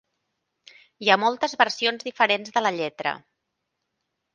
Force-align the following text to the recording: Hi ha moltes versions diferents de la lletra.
Hi 1.05 1.11
ha 1.11 1.19
moltes 1.25 1.55
versions 1.65 2.09
diferents 2.11 2.59
de 2.59 2.67
la 2.67 2.77
lletra. 2.83 3.17